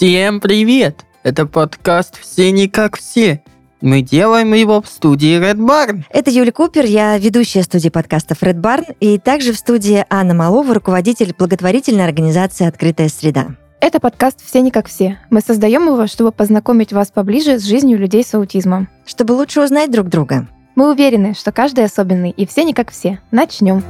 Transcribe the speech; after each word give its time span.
Всем 0.00 0.40
привет! 0.40 1.04
Это 1.24 1.44
подкаст 1.44 2.18
«Все 2.18 2.52
не 2.52 2.68
как 2.68 2.96
все». 2.96 3.42
Мы 3.82 4.00
делаем 4.00 4.54
его 4.54 4.80
в 4.80 4.88
студии 4.88 5.38
Red 5.38 5.58
Barn. 5.58 6.04
Это 6.08 6.30
Юля 6.30 6.52
Купер, 6.52 6.86
я 6.86 7.18
ведущая 7.18 7.62
студии 7.62 7.90
подкастов 7.90 8.42
Red 8.42 8.62
Barn, 8.62 8.96
и 9.00 9.18
также 9.18 9.52
в 9.52 9.58
студии 9.58 10.06
Анна 10.08 10.32
Малова, 10.32 10.72
руководитель 10.72 11.34
благотворительной 11.36 12.06
организации 12.06 12.66
«Открытая 12.66 13.10
среда». 13.10 13.48
Это 13.82 14.00
подкаст 14.00 14.42
«Все 14.42 14.62
не 14.62 14.70
как 14.70 14.88
все». 14.88 15.18
Мы 15.28 15.42
создаем 15.42 15.84
его, 15.84 16.06
чтобы 16.06 16.32
познакомить 16.32 16.94
вас 16.94 17.10
поближе 17.10 17.58
с 17.58 17.64
жизнью 17.64 17.98
людей 17.98 18.24
с 18.24 18.32
аутизмом. 18.32 18.88
Чтобы 19.04 19.32
лучше 19.32 19.60
узнать 19.60 19.90
друг 19.90 20.08
друга. 20.08 20.48
Мы 20.76 20.90
уверены, 20.90 21.34
что 21.34 21.52
каждый 21.52 21.84
особенный, 21.84 22.30
и 22.30 22.46
все 22.46 22.64
не 22.64 22.72
как 22.72 22.90
все. 22.90 23.20
Начнем. 23.32 23.84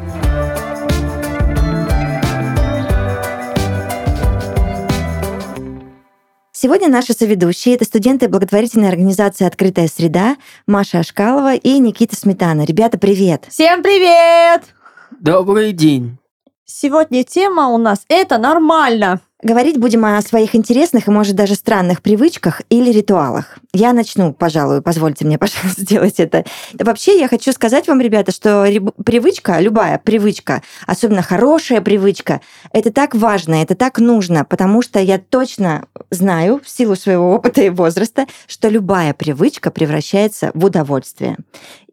Сегодня 6.63 6.89
наши 6.91 7.15
соведущие— 7.15 7.75
это 7.77 7.87
студенты 7.87 8.29
благотворительной 8.29 8.91
организации 8.91 9.47
«Открытая 9.47 9.89
среда» 9.89 10.37
Маша 10.67 10.99
Ашкалова 10.99 11.55
и 11.55 11.79
Никита 11.79 12.15
Сметана. 12.15 12.67
Ребята, 12.67 12.99
привет! 12.99 13.47
Всем 13.49 13.83
привет! 13.83 14.65
Добрый 15.11 15.73
день. 15.73 16.19
Сегодня 16.67 17.25
тема 17.25 17.69
у 17.69 17.79
нас 17.79 18.05
«Это 18.11 18.37
нормально». 18.37 19.23
Говорить 19.43 19.79
будем 19.79 20.05
о 20.05 20.21
своих 20.21 20.55
интересных 20.55 21.09
и, 21.09 21.11
может, 21.11 21.35
даже 21.35 21.55
странных 21.55 22.03
привычках 22.03 22.61
или 22.69 22.93
ритуалах. 22.93 23.59
Я 23.73 23.95
начну, 23.95 24.35
пожалуй, 24.35 24.83
позвольте 24.83 25.25
мне, 25.25 25.39
пожалуйста, 25.39 25.81
сделать 25.81 26.21
это. 26.21 26.45
Вообще, 26.75 27.19
я 27.19 27.27
хочу 27.27 27.53
сказать 27.53 27.89
вам, 27.89 28.01
ребята, 28.03 28.33
что 28.33 28.67
привычка, 29.05 29.59
любая 29.61 29.99
привычка, 29.99 30.63
особенно 30.87 31.23
хорошая 31.23 31.81
привычка, 31.81 32.43
это 32.73 32.93
так 32.93 33.15
важно, 33.15 33.55
это 33.55 33.75
так 33.75 33.99
нужно, 33.99 34.45
потому 34.45 34.83
что 34.83 35.01
я 35.01 35.19
точно 35.19 35.87
знаю, 36.11 36.61
в 36.63 36.69
силу 36.69 36.95
своего 36.95 37.33
опыта 37.33 37.63
и 37.63 37.71
возраста, 37.71 38.27
что 38.47 38.69
любая 38.69 39.15
привычка 39.15 39.71
превращается 39.71 40.51
в 40.53 40.67
удовольствие. 40.67 41.39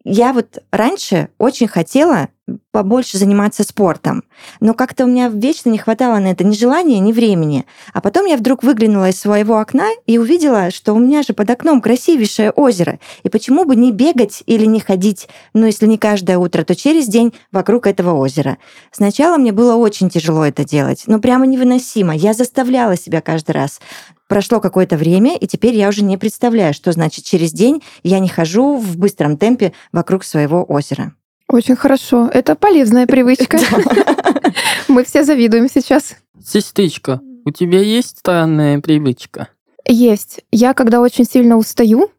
Я 0.09 0.31
вот 0.31 0.59
раньше 0.71 1.27
очень 1.37 1.67
хотела 1.67 2.29
побольше 2.71 3.17
заниматься 3.17 3.63
спортом. 3.63 4.23
Но 4.61 4.73
как-то 4.73 5.03
у 5.03 5.07
меня 5.07 5.27
вечно 5.27 5.69
не 5.69 5.77
хватало 5.77 6.17
на 6.19 6.27
это 6.27 6.45
ни 6.45 6.53
желания, 6.53 6.99
ни 6.99 7.11
времени. 7.11 7.65
А 7.91 7.99
потом 7.99 8.25
я 8.25 8.37
вдруг 8.37 8.63
выглянула 8.63 9.09
из 9.09 9.19
своего 9.19 9.59
окна 9.59 9.89
и 10.05 10.17
увидела, 10.17 10.71
что 10.71 10.93
у 10.93 10.99
меня 10.99 11.23
же 11.23 11.33
под 11.33 11.49
окном 11.49 11.81
красивейшее 11.81 12.51
озеро. 12.51 12.99
И 13.23 13.29
почему 13.29 13.65
бы 13.65 13.75
не 13.75 13.91
бегать 13.91 14.43
или 14.45 14.65
не 14.65 14.79
ходить, 14.79 15.27
ну, 15.53 15.65
если 15.65 15.87
не 15.87 15.97
каждое 15.97 16.37
утро, 16.37 16.63
то 16.63 16.73
через 16.73 17.07
день 17.07 17.33
вокруг 17.51 17.85
этого 17.85 18.13
озера. 18.13 18.57
Сначала 18.91 19.35
мне 19.35 19.51
было 19.51 19.75
очень 19.75 20.09
тяжело 20.09 20.45
это 20.45 20.63
делать, 20.63 21.03
но 21.07 21.19
прямо 21.19 21.45
невыносимо. 21.45 22.15
Я 22.15 22.33
заставляла 22.33 22.95
себя 22.95 23.19
каждый 23.19 23.51
раз. 23.51 23.81
Прошло 24.27 24.59
какое-то 24.59 24.97
время, 24.97 25.37
и 25.37 25.47
теперь 25.47 25.75
я 25.75 25.87
уже 25.87 26.03
не 26.03 26.17
представляю, 26.17 26.73
что 26.73 26.91
значит 26.91 27.23
через 27.25 27.53
день 27.53 27.81
я 28.03 28.19
не 28.19 28.27
хожу 28.27 28.77
в 28.77 28.97
быстром 28.97 29.37
темпе 29.37 29.73
вокруг 29.91 30.23
своего 30.23 30.63
озера. 30.63 31.13
Очень 31.47 31.77
хорошо. 31.77 32.29
Это 32.33 32.55
полезная 32.55 33.07
привычка. 33.07 33.57
Мы 34.89 35.05
все 35.05 35.23
завидуем 35.23 35.69
сейчас. 35.69 36.15
Сестричка, 36.45 37.21
у 37.45 37.51
тебя 37.51 37.79
есть 37.79 38.19
странная 38.19 38.79
привычка? 38.81 39.47
Есть. 39.85 40.41
Я, 40.51 40.73
когда 40.73 40.99
очень 40.99 41.23
сильно 41.23 41.57
устаю, 41.57 42.11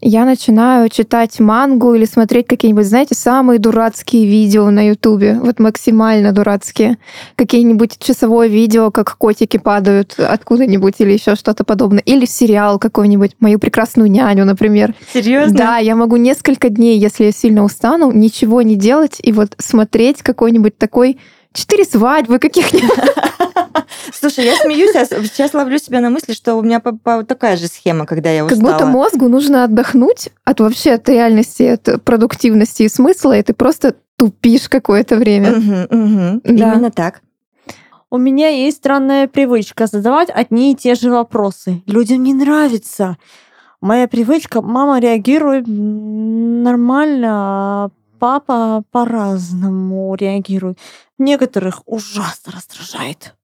я 0.00 0.24
начинаю 0.24 0.88
читать 0.88 1.40
мангу 1.40 1.94
или 1.94 2.04
смотреть 2.04 2.46
какие-нибудь, 2.46 2.86
знаете, 2.86 3.14
самые 3.14 3.58
дурацкие 3.58 4.26
видео 4.26 4.70
на 4.70 4.88
Ютубе, 4.88 5.38
вот 5.42 5.58
максимально 5.58 6.32
дурацкие. 6.32 6.98
Какие-нибудь 7.36 7.98
часовое 7.98 8.48
видео, 8.48 8.90
как 8.90 9.16
котики 9.16 9.56
падают 9.56 10.18
откуда-нибудь 10.18 10.94
или 10.98 11.12
еще 11.12 11.34
что-то 11.34 11.64
подобное. 11.64 12.02
Или 12.02 12.24
сериал 12.24 12.78
какой-нибудь, 12.78 13.32
«Мою 13.40 13.58
прекрасную 13.58 14.10
няню», 14.10 14.44
например. 14.44 14.94
Серьезно? 15.12 15.56
Да, 15.56 15.78
я 15.78 15.96
могу 15.96 16.16
несколько 16.16 16.68
дней, 16.68 16.98
если 16.98 17.24
я 17.24 17.32
сильно 17.32 17.64
устану, 17.64 18.12
ничего 18.12 18.62
не 18.62 18.76
делать 18.76 19.18
и 19.22 19.32
вот 19.32 19.54
смотреть 19.58 20.22
какой-нибудь 20.22 20.78
такой 20.78 21.18
четыре 21.52 21.84
свадьбы 21.84 22.38
каких-нибудь. 22.38 22.90
Слушай, 24.12 24.46
я 24.46 24.56
смеюсь, 24.56 24.94
а 24.94 25.04
сейчас 25.04 25.54
ловлю 25.54 25.78
себя 25.78 26.00
на 26.00 26.10
мысли, 26.10 26.32
что 26.32 26.54
у 26.54 26.62
меня 26.62 26.80
такая 26.80 27.56
же 27.56 27.66
схема, 27.66 28.06
когда 28.06 28.30
я 28.30 28.44
устала. 28.44 28.60
Как 28.60 28.70
будто 28.70 28.86
мозгу 28.86 29.28
нужно 29.28 29.64
отдохнуть 29.64 30.30
от 30.44 30.60
вообще 30.60 30.92
от 30.92 31.08
реальности, 31.08 31.62
от 31.62 32.04
продуктивности 32.04 32.84
и 32.84 32.88
смысла, 32.88 33.38
и 33.38 33.42
ты 33.42 33.54
просто 33.54 33.96
тупишь 34.16 34.68
какое-то 34.68 35.16
время. 35.16 35.52
Угу, 35.52 35.74
угу. 35.90 36.40
Да. 36.44 36.72
Именно 36.72 36.90
так. 36.90 37.22
У 38.10 38.16
меня 38.16 38.48
есть 38.48 38.78
странная 38.78 39.28
привычка 39.28 39.86
задавать 39.86 40.30
одни 40.30 40.72
и 40.72 40.74
те 40.74 40.94
же 40.94 41.10
вопросы. 41.10 41.82
Людям 41.86 42.22
не 42.22 42.32
нравится. 42.32 43.18
Моя 43.80 44.08
привычка, 44.08 44.62
мама 44.62 44.98
реагирует 44.98 45.66
нормально, 45.68 47.28
а 47.30 47.90
папа 48.18 48.82
по-разному 48.90 50.14
реагирует. 50.14 50.78
Некоторых 51.18 51.82
ужасно 51.86 52.52
раздражает. 52.52 53.34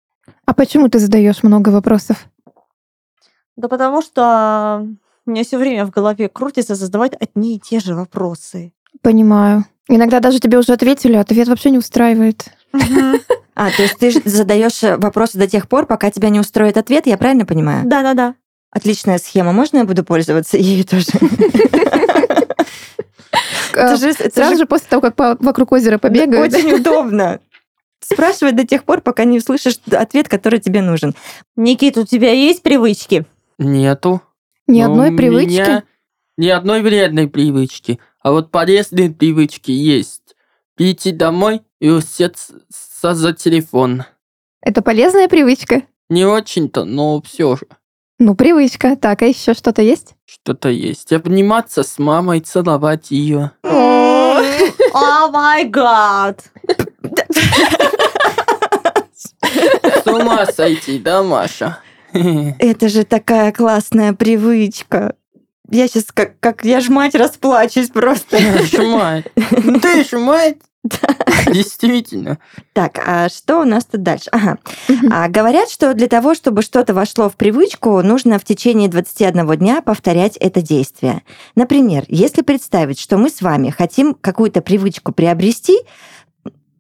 А 0.46 0.54
почему 0.54 0.88
ты 0.88 0.98
задаешь 0.98 1.42
много 1.42 1.70
вопросов? 1.70 2.26
Да 3.56 3.68
потому 3.68 4.02
что 4.02 4.86
у 5.26 5.30
меня 5.30 5.44
все 5.44 5.58
время 5.58 5.86
в 5.86 5.90
голове 5.90 6.28
крутится 6.28 6.74
задавать 6.74 7.12
одни 7.18 7.56
и 7.56 7.60
те 7.60 7.80
же 7.80 7.94
вопросы. 7.94 8.72
Понимаю. 9.00 9.64
Иногда 9.88 10.20
даже 10.20 10.40
тебе 10.40 10.58
уже 10.58 10.72
ответили, 10.72 11.14
а 11.14 11.20
ответ 11.20 11.48
вообще 11.48 11.70
не 11.70 11.78
устраивает. 11.78 12.46
А, 13.56 13.70
то 13.70 13.82
есть 13.82 13.98
ты 13.98 14.10
задаешь 14.28 14.82
вопросы 14.82 15.38
до 15.38 15.46
тех 15.46 15.68
пор, 15.68 15.86
пока 15.86 16.10
тебя 16.10 16.28
не 16.28 16.40
устроит 16.40 16.76
ответ, 16.76 17.06
я 17.06 17.16
правильно 17.16 17.46
понимаю? 17.46 17.86
Да, 17.86 18.02
да, 18.02 18.12
да. 18.12 18.34
Отличная 18.72 19.18
схема. 19.18 19.52
Можно 19.52 19.78
я 19.78 19.84
буду 19.84 20.02
пользоваться 20.02 20.56
ею 20.58 20.84
тоже? 20.84 21.06
Это 23.72 23.96
же, 23.96 24.10
это 24.10 24.30
Сразу 24.34 24.56
же 24.56 24.66
после 24.66 24.88
того, 24.88 25.02
как 25.02 25.16
по, 25.16 25.36
вокруг 25.40 25.72
озера 25.72 25.98
побегают. 25.98 26.52
Очень 26.52 26.72
удобно. 26.74 27.40
Спрашивать 28.04 28.56
до 28.56 28.66
тех 28.66 28.84
пор, 28.84 29.00
пока 29.00 29.24
не 29.24 29.38
услышишь 29.38 29.78
ответ, 29.90 30.28
который 30.28 30.60
тебе 30.60 30.82
нужен. 30.82 31.14
Никит, 31.56 31.96
у 31.96 32.04
тебя 32.04 32.32
есть 32.32 32.62
привычки? 32.62 33.24
Нету. 33.58 34.20
Ни 34.66 34.82
Но 34.82 34.90
одной 34.90 35.16
привычки? 35.16 35.52
Меня 35.52 35.84
ни 36.36 36.48
одной 36.48 36.82
вредной 36.82 37.28
привычки. 37.28 37.98
А 38.20 38.32
вот 38.32 38.50
полезные 38.50 39.10
привычки 39.10 39.70
есть. 39.70 40.36
Прийти 40.74 41.12
домой 41.12 41.62
и 41.80 41.88
усеться 41.88 42.54
за 43.02 43.32
телефон. 43.32 44.04
Это 44.60 44.82
полезная 44.82 45.28
привычка? 45.28 45.82
Не 46.08 46.24
очень-то, 46.24 46.84
но 46.84 47.22
все 47.22 47.56
же. 47.56 47.66
Ну, 48.18 48.34
привычка. 48.34 48.96
Так, 48.96 49.22
а 49.22 49.26
еще 49.26 49.54
что-то 49.54 49.82
есть? 49.82 50.14
Что-то 50.24 50.68
есть. 50.68 51.12
Обниматься 51.12 51.82
с 51.82 51.98
мамой, 51.98 52.40
целовать 52.40 53.10
ее. 53.10 53.52
О 53.62 55.28
май 55.30 55.64
гад! 55.64 56.44
С 60.04 60.06
ума 60.06 60.46
сойти, 60.46 60.98
да, 60.98 61.22
Маша? 61.22 61.78
Это 62.12 62.88
же 62.88 63.04
такая 63.04 63.52
классная 63.52 64.12
привычка. 64.12 65.14
Я 65.70 65.88
сейчас 65.88 66.04
как, 66.12 66.38
как 66.40 66.64
я 66.64 66.80
ж 66.80 66.88
мать 66.88 67.14
расплачусь 67.14 67.88
просто. 67.88 68.38
Ж 68.38 68.78
мать. 68.86 69.24
Ну 69.64 69.80
ты 69.80 70.04
ж 70.04 70.18
мать. 70.18 70.58
Действительно. 71.46 72.38
Так, 72.74 73.00
а 73.06 73.28
что 73.30 73.60
у 73.60 73.64
нас 73.64 73.86
тут 73.86 74.02
дальше? 74.02 74.28
Ага. 74.32 74.58
А, 75.10 75.28
говорят, 75.28 75.70
что 75.70 75.94
для 75.94 76.08
того, 76.08 76.34
чтобы 76.34 76.60
что-то 76.62 76.92
вошло 76.92 77.30
в 77.30 77.36
привычку, 77.36 78.02
нужно 78.02 78.38
в 78.38 78.44
течение 78.44 78.88
21 78.88 79.56
дня 79.56 79.80
повторять 79.80 80.36
это 80.36 80.60
действие. 80.60 81.22
Например, 81.54 82.04
если 82.08 82.42
представить, 82.42 83.00
что 83.00 83.16
мы 83.16 83.30
с 83.30 83.40
вами 83.40 83.70
хотим 83.70 84.14
какую-то 84.14 84.60
привычку 84.60 85.12
приобрести, 85.12 85.78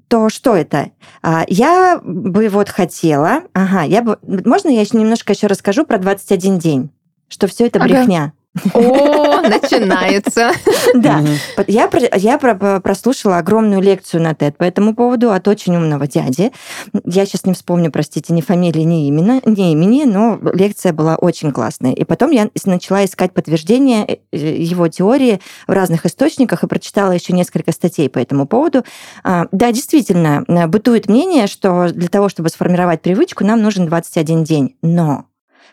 то 0.08 0.28
что 0.28 0.54
это? 0.54 0.90
А, 1.22 1.44
я 1.48 2.00
бы 2.02 2.48
вот 2.48 2.68
хотела... 2.68 3.42
Ага, 3.52 3.82
я 3.82 4.02
бы... 4.02 4.18
Можно 4.22 4.68
я 4.68 4.80
еще 4.80 4.96
немножко 4.98 5.32
еще 5.32 5.46
расскажу 5.46 5.84
про 5.84 5.98
21 5.98 6.58
день? 6.58 6.90
Что 7.28 7.46
все 7.46 7.66
это 7.66 7.80
брехня. 7.80 8.32
О, 8.72 9.40
начинается. 9.40 10.52
Да, 10.94 11.24
я, 11.66 11.90
я 12.14 12.38
прослушала 12.38 13.38
огромную 13.38 13.82
лекцию 13.82 14.22
на 14.22 14.32
TED 14.32 14.52
по 14.52 14.62
этому 14.62 14.94
поводу 14.94 15.32
от 15.32 15.48
очень 15.48 15.74
умного 15.76 16.06
дяди. 16.06 16.52
Я 17.04 17.26
сейчас 17.26 17.46
не 17.46 17.54
вспомню, 17.54 17.90
простите, 17.90 18.32
ни 18.32 18.40
фамилии, 18.40 18.82
ни 18.82 19.08
имени, 19.08 19.40
ни 19.44 19.72
имени, 19.72 20.04
но 20.04 20.38
лекция 20.52 20.92
была 20.92 21.16
очень 21.16 21.50
классная. 21.50 21.92
И 21.92 22.04
потом 22.04 22.30
я 22.30 22.48
начала 22.64 23.04
искать 23.04 23.32
подтверждение 23.32 24.20
э, 24.30 24.36
его 24.36 24.86
теории 24.86 25.40
в 25.66 25.72
разных 25.72 26.06
источниках 26.06 26.62
и 26.62 26.68
прочитала 26.68 27.10
еще 27.12 27.32
несколько 27.32 27.72
статей 27.72 28.08
по 28.08 28.18
этому 28.18 28.46
поводу. 28.46 28.84
А, 29.24 29.46
да, 29.50 29.72
действительно, 29.72 30.44
бытует 30.68 31.08
мнение, 31.08 31.48
что 31.48 31.88
для 31.88 32.08
того, 32.08 32.28
чтобы 32.28 32.50
сформировать 32.50 33.02
привычку, 33.02 33.44
нам 33.44 33.62
нужен 33.62 33.86
21 33.86 34.44
день. 34.44 34.76
Но 34.80 35.26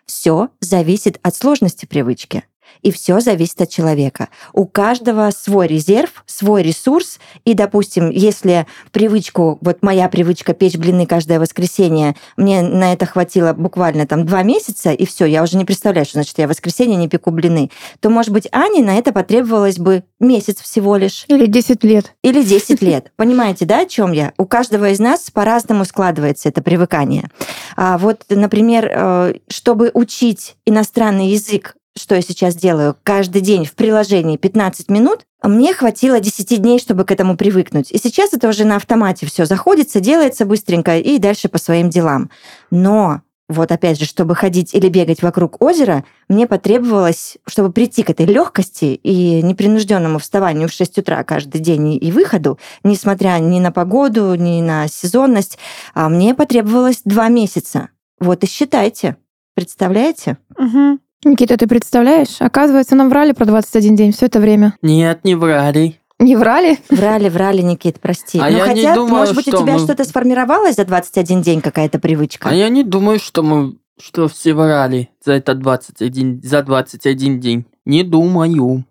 все 0.05 0.49
зависит 0.59 1.19
от 1.21 1.35
сложности 1.35 1.85
привычки. 1.85 2.43
И 2.81 2.91
все 2.91 3.19
зависит 3.19 3.61
от 3.61 3.69
человека. 3.69 4.29
У 4.53 4.65
каждого 4.65 5.29
свой 5.31 5.67
резерв, 5.67 6.23
свой 6.25 6.63
ресурс. 6.63 7.19
И, 7.45 7.53
допустим, 7.53 8.09
если 8.09 8.65
привычку, 8.91 9.57
вот 9.61 9.81
моя 9.81 10.09
привычка 10.09 10.53
печь 10.53 10.77
блины 10.77 11.05
каждое 11.05 11.39
воскресенье, 11.39 12.15
мне 12.37 12.61
на 12.61 12.93
это 12.93 13.05
хватило 13.05 13.53
буквально 13.53 14.07
там 14.07 14.25
два 14.25 14.43
месяца, 14.43 14.91
и 14.91 15.05
все, 15.05 15.25
я 15.25 15.43
уже 15.43 15.57
не 15.57 15.65
представляю, 15.65 16.05
что 16.05 16.13
значит 16.13 16.37
я 16.37 16.47
в 16.47 16.49
воскресенье 16.49 16.97
не 16.97 17.07
пеку 17.07 17.31
блины, 17.31 17.71
то, 17.99 18.09
может 18.09 18.31
быть, 18.31 18.47
Ане 18.51 18.83
на 18.83 18.97
это 18.97 19.11
потребовалось 19.11 19.77
бы 19.77 20.03
месяц 20.19 20.61
всего 20.61 20.95
лишь. 20.97 21.25
Или 21.27 21.47
10 21.47 21.83
лет. 21.83 22.13
Или 22.23 22.43
10 22.43 22.81
лет. 22.81 23.11
Понимаете, 23.15 23.65
да, 23.65 23.81
о 23.81 23.85
чем 23.85 24.11
я? 24.11 24.33
У 24.37 24.45
каждого 24.45 24.89
из 24.89 24.99
нас 24.99 25.29
по-разному 25.31 25.85
складывается 25.85 26.49
это 26.49 26.61
привыкание. 26.61 27.29
А 27.75 27.97
вот, 27.97 28.23
например, 28.29 28.89
э, 28.91 29.33
чтобы 29.49 29.91
учить 29.93 30.55
иностранный 30.65 31.27
язык, 31.27 31.75
что 31.97 32.15
я 32.15 32.21
сейчас 32.21 32.55
делаю, 32.55 32.95
каждый 33.03 33.41
день 33.41 33.65
в 33.65 33.73
приложении 33.73 34.37
15 34.37 34.89
минут, 34.89 35.25
мне 35.43 35.73
хватило 35.73 36.19
10 36.19 36.61
дней, 36.61 36.79
чтобы 36.79 37.03
к 37.03 37.11
этому 37.11 37.35
привыкнуть. 37.35 37.91
И 37.91 37.97
сейчас 37.97 38.33
это 38.33 38.47
уже 38.47 38.65
на 38.65 38.77
автомате 38.77 39.25
все 39.25 39.45
заходится, 39.45 39.99
делается 39.99 40.45
быстренько 40.45 40.97
и 40.97 41.17
дальше 41.17 41.49
по 41.49 41.57
своим 41.57 41.89
делам. 41.89 42.29
Но 42.69 43.21
вот 43.51 43.71
опять 43.73 43.99
же, 43.99 44.05
чтобы 44.05 44.33
ходить 44.33 44.73
или 44.73 44.87
бегать 44.87 45.21
вокруг 45.21 45.61
озера, 45.61 46.05
мне 46.29 46.47
потребовалось, 46.47 47.37
чтобы 47.45 47.73
прийти 47.73 48.01
к 48.01 48.09
этой 48.09 48.25
легкости 48.25 48.85
и 48.85 49.41
непринужденному 49.41 50.19
вставанию 50.19 50.69
в 50.69 50.71
6 50.71 50.99
утра 50.99 51.21
каждый 51.25 51.59
день 51.59 51.97
и 52.01 52.11
выходу, 52.13 52.59
несмотря 52.85 53.37
ни 53.39 53.59
на 53.59 53.73
погоду, 53.73 54.35
ни 54.35 54.61
на 54.61 54.87
сезонность, 54.87 55.57
а 55.93 56.07
мне 56.07 56.33
потребовалось 56.33 57.01
два 57.03 57.27
месяца. 57.27 57.89
Вот 58.21 58.41
и 58.45 58.47
считайте. 58.47 59.17
Представляете? 59.53 60.37
Мгм. 60.57 61.01
Никита, 61.23 61.57
ты 61.57 61.67
представляешь? 61.67 62.37
Оказывается, 62.39 62.95
нам 62.95 63.09
врали 63.09 63.33
про 63.33 63.45
21 63.45 63.95
день 63.95 64.11
все 64.11 64.25
это 64.25 64.39
время. 64.39 64.75
Нет, 64.81 65.23
не 65.23 65.35
врали. 65.35 65.99
Не 66.19 66.35
врали? 66.35 66.77
Врали, 66.89 67.29
врали, 67.29 67.61
Никит, 67.61 67.99
прости. 67.99 68.39
А 68.39 68.43
Но 68.43 68.57
я 68.57 68.67
не 68.73 68.81
хотя, 68.81 68.95
думаю, 68.95 69.15
может 69.15 69.35
быть, 69.35 69.47
у 69.47 69.51
что 69.51 69.61
тебя 69.61 69.73
мы- 69.73 69.79
что-то 69.79 70.03
сформировалось 70.03 70.75
за 70.75 70.85
21 70.85 71.41
день, 71.41 71.61
какая-то 71.61 71.99
привычка? 71.99 72.49
А 72.49 72.53
я 72.53 72.69
не 72.69 72.83
думаю, 72.83 73.19
что 73.19 73.43
мы 73.43 73.77
что 73.99 74.27
все 74.27 74.53
врали 74.55 75.09
за 75.23 75.33
это 75.33 75.53
21, 75.53 76.41
за 76.43 76.63
21 76.63 77.39
день. 77.39 77.65
Не 77.85 78.03
думаю. 78.03 78.85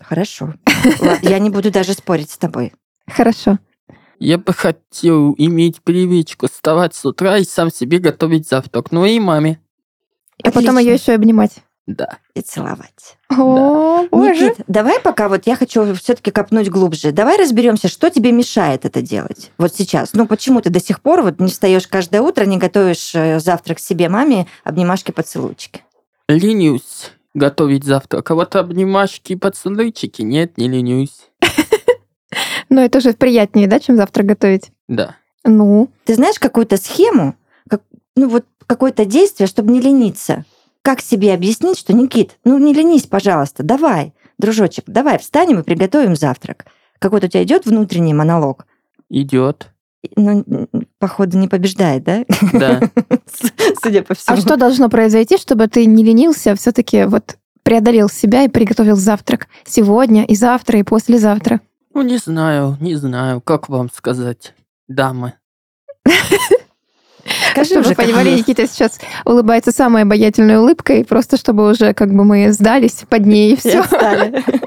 Хорошо. 0.00 0.54
Ладно, 1.00 1.28
Я 1.28 1.38
не 1.40 1.50
буду 1.50 1.72
даже 1.72 1.94
спорить 1.94 2.30
с 2.30 2.38
тобой. 2.38 2.72
Хорошо. 3.08 3.58
Я 4.18 4.38
бы 4.38 4.52
хотел 4.52 5.34
иметь 5.36 5.82
привычку 5.82 6.46
вставать 6.48 6.94
с 6.94 7.04
утра 7.04 7.38
и 7.38 7.44
сам 7.44 7.70
себе 7.70 7.98
готовить 7.98 8.48
завтрак. 8.48 8.92
Ну 8.92 9.04
и 9.04 9.18
маме. 9.18 9.60
А 10.44 10.50
потом 10.50 10.78
ее 10.78 10.94
еще 10.94 11.12
обнимать. 11.12 11.58
Да. 11.86 12.18
И 12.34 12.40
целовать. 12.40 13.16
О, 13.30 14.06
боже. 14.10 14.46
Никит, 14.46 14.64
давай 14.66 15.00
пока 15.00 15.28
вот 15.28 15.46
я 15.46 15.54
хочу 15.54 15.94
все-таки 15.94 16.32
копнуть 16.32 16.68
глубже. 16.68 17.12
Давай 17.12 17.38
разберемся, 17.38 17.86
что 17.86 18.10
тебе 18.10 18.32
мешает 18.32 18.84
это 18.84 19.02
делать 19.02 19.52
вот 19.56 19.72
сейчас. 19.72 20.12
Ну 20.12 20.26
почему 20.26 20.60
ты 20.60 20.70
до 20.70 20.80
сих 20.80 21.00
пор 21.00 21.22
вот 21.22 21.38
не 21.38 21.48
встаешь 21.48 21.86
каждое 21.86 22.22
утро, 22.22 22.44
не 22.44 22.58
готовишь 22.58 23.14
э, 23.14 23.38
завтрак 23.38 23.78
себе 23.78 24.08
маме, 24.08 24.48
обнимашки, 24.64 25.12
поцелуйчики? 25.12 25.84
Ленюсь 26.28 27.12
готовить 27.36 27.84
завтрак. 27.84 28.30
А 28.30 28.34
вот 28.34 28.56
обнимашки 28.56 29.34
и 29.34 29.36
поцелуйчики 29.36 30.22
нет, 30.22 30.58
не 30.58 30.68
ленюсь. 30.68 31.28
Но 32.68 32.82
это 32.82 33.00
же 33.00 33.12
приятнее, 33.12 33.68
да, 33.68 33.78
чем 33.78 33.96
завтрак 33.96 34.26
готовить? 34.26 34.72
Да. 34.88 35.16
Ну, 35.44 35.88
Ты 36.04 36.14
знаешь 36.14 36.40
какую-то 36.40 36.76
схему, 36.76 37.36
ну 38.16 38.28
вот 38.28 38.44
какое-то 38.66 39.04
действие, 39.04 39.46
чтобы 39.46 39.72
не 39.72 39.80
лениться? 39.80 40.44
Как 40.82 41.00
себе 41.00 41.34
объяснить, 41.34 41.78
что 41.78 41.92
Никит, 41.92 42.38
ну 42.44 42.58
не 42.58 42.72
ленись, 42.72 43.06
пожалуйста, 43.06 43.62
давай, 43.62 44.14
дружочек, 44.38 44.84
давай 44.86 45.18
встанем 45.18 45.60
и 45.60 45.62
приготовим 45.62 46.16
завтрак. 46.16 46.66
Какой-то 46.98 47.26
у 47.26 47.28
тебя 47.30 47.42
идет 47.42 47.66
внутренний 47.66 48.14
монолог? 48.14 48.66
Идет. 49.10 49.70
Ну, 50.14 50.44
походу, 50.98 51.36
не 51.36 51.48
побеждает, 51.48 52.04
да? 52.04 52.24
Да. 52.52 52.80
Судя 53.82 54.02
по 54.02 54.14
всему. 54.14 54.36
а 54.36 54.40
что 54.40 54.56
должно 54.56 54.88
произойти, 54.88 55.36
чтобы 55.36 55.66
ты 55.66 55.84
не 55.84 56.04
ленился, 56.04 56.52
а 56.52 56.56
все-таки 56.56 57.04
вот 57.04 57.36
преодолел 57.64 58.08
себя 58.08 58.44
и 58.44 58.48
приготовил 58.48 58.96
завтрак 58.96 59.48
сегодня 59.64 60.24
и 60.24 60.36
завтра 60.36 60.78
и 60.78 60.84
послезавтра? 60.84 61.60
Ну, 61.92 62.02
не 62.02 62.18
знаю, 62.18 62.76
не 62.80 62.94
знаю, 62.94 63.40
как 63.40 63.68
вам 63.68 63.90
сказать, 63.90 64.54
дамы. 64.86 65.34
Скажи 67.56 67.70
чтобы 67.70 67.80
уже, 67.80 67.88
вы 67.90 67.94
понимали, 67.96 68.28
есть. 68.30 68.48
Никита 68.48 68.66
сейчас 68.66 68.98
улыбается 69.24 69.72
самой 69.72 70.02
обаятельной 70.02 70.56
улыбкой, 70.58 71.04
просто 71.04 71.36
чтобы 71.36 71.70
уже 71.70 71.94
как 71.94 72.12
бы 72.14 72.24
мы 72.24 72.52
сдались 72.52 73.04
под 73.08 73.26
ней 73.26 73.54
и 73.54 73.56
Все. 73.56 73.82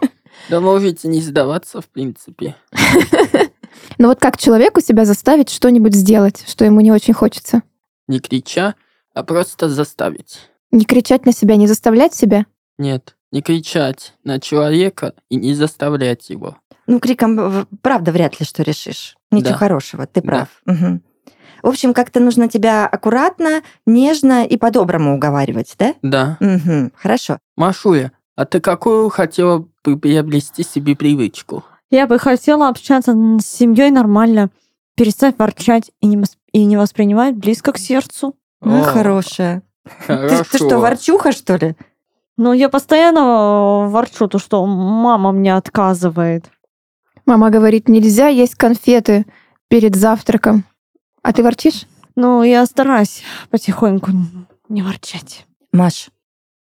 Да 0.49 0.61
можете 0.61 1.07
не 1.07 1.21
сдаваться, 1.21 1.79
в 1.79 1.87
принципе. 1.89 2.55
Но 3.99 4.07
вот 4.07 4.19
как 4.19 4.37
человеку 4.37 4.81
себя 4.81 5.05
заставить 5.05 5.49
что-нибудь 5.51 5.93
сделать, 5.93 6.43
что 6.47 6.65
ему 6.65 6.81
не 6.81 6.91
очень 6.91 7.13
хочется? 7.13 7.61
Не 8.07 8.19
крича, 8.19 8.73
а 9.13 9.23
просто 9.23 9.69
заставить. 9.69 10.49
Не 10.71 10.85
кричать 10.85 11.25
на 11.27 11.33
себя, 11.33 11.55
не 11.55 11.67
заставлять 11.67 12.15
себя? 12.15 12.45
Нет, 12.79 13.15
не 13.31 13.41
кричать 13.43 14.13
на 14.23 14.39
человека 14.39 15.13
и 15.29 15.35
не 15.35 15.53
заставлять 15.53 16.29
его. 16.31 16.57
Ну, 16.87 16.99
криком, 16.99 17.67
правда, 17.83 18.11
вряд 18.11 18.39
ли 18.39 18.45
что 18.45 18.63
решишь. 18.63 19.17
Ничего 19.29 19.51
Да. 19.51 19.57
хорошего, 19.57 20.07
ты 20.07 20.21
Да. 20.21 20.27
прав. 20.65 21.03
В 21.63 21.67
общем, 21.67 21.93
как-то 21.93 22.19
нужно 22.19 22.47
тебя 22.47 22.87
аккуратно, 22.87 23.61
нежно 23.85 24.45
и 24.45 24.57
по-доброму 24.57 25.15
уговаривать, 25.15 25.75
да? 25.77 25.95
Да. 26.01 26.37
Мгм. 26.39 26.91
Хорошо. 26.95 27.39
Машуля, 27.55 28.11
а 28.35 28.45
ты 28.45 28.59
какую 28.59 29.09
хотела 29.09 29.67
бы 29.83 29.97
приобрести 29.97 30.63
себе 30.63 30.95
привычку? 30.95 31.63
Я 31.91 32.07
бы 32.07 32.19
хотела 32.19 32.69
общаться 32.69 33.13
с 33.13 33.45
семьей 33.45 33.91
нормально, 33.91 34.49
перестать 34.95 35.37
ворчать 35.39 35.91
и 36.01 36.07
не, 36.07 36.23
и 36.51 36.65
не 36.65 36.77
воспринимать 36.77 37.35
близко 37.35 37.73
к 37.73 37.77
сердцу. 37.77 38.35
Ну, 38.61 38.81
О, 38.81 38.83
хорошая. 38.83 39.63
Ты, 40.07 40.43
ты 40.43 40.57
что, 40.57 40.79
ворчуха, 40.79 41.31
что 41.31 41.55
ли? 41.55 41.75
Но 42.37 42.53
я 42.53 42.69
постоянно 42.69 43.87
ворчу, 43.89 44.27
то, 44.27 44.39
что 44.39 44.65
мама 44.65 45.31
мне 45.31 45.55
отказывает. 45.55 46.49
Мама 47.25 47.49
говорит, 47.49 47.89
нельзя 47.89 48.27
есть 48.27 48.55
конфеты 48.55 49.25
перед 49.67 49.95
завтраком. 49.95 50.63
А 51.29 51.31
ты 51.31 51.43
ворчишь? 51.43 51.85
Ну, 52.15 52.41
я 52.41 52.65
стараюсь 52.65 53.21
потихоньку 53.51 54.09
не 54.67 54.81
ворчать. 54.81 55.45
Маш, 55.71 56.09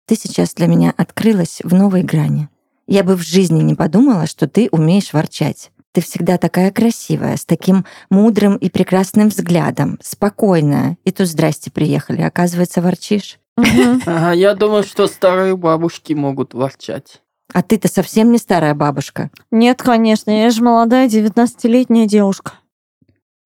ты 0.06 0.16
сейчас 0.16 0.52
для 0.52 0.66
меня 0.66 0.92
открылась 0.98 1.62
в 1.64 1.72
новой 1.72 2.02
грани. 2.02 2.50
Я 2.86 3.02
бы 3.02 3.16
в 3.16 3.22
жизни 3.22 3.62
не 3.62 3.74
подумала, 3.74 4.26
что 4.26 4.46
ты 4.46 4.68
умеешь 4.70 5.14
ворчать. 5.14 5.70
Ты 5.92 6.02
всегда 6.02 6.36
такая 6.36 6.70
красивая, 6.72 7.38
с 7.38 7.46
таким 7.46 7.86
мудрым 8.10 8.56
и 8.56 8.68
прекрасным 8.68 9.30
взглядом, 9.30 9.98
спокойная. 10.02 10.98
И 11.04 11.10
тут 11.10 11.26
здрасте 11.26 11.70
приехали, 11.70 12.20
оказывается, 12.20 12.82
ворчишь. 12.82 13.38
Ага, 13.56 14.32
я 14.32 14.54
думаю, 14.54 14.82
что 14.82 15.06
старые 15.06 15.56
бабушки 15.56 16.12
могут 16.12 16.52
ворчать. 16.52 17.22
А 17.54 17.62
ты-то 17.62 17.88
совсем 17.88 18.30
не 18.30 18.36
старая 18.36 18.74
бабушка. 18.74 19.30
Нет, 19.50 19.82
конечно, 19.82 20.30
я 20.30 20.50
же 20.50 20.62
молодая 20.62 21.08
19-летняя 21.08 22.06
девушка. 22.06 22.59